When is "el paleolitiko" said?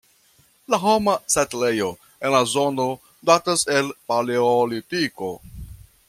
3.81-5.33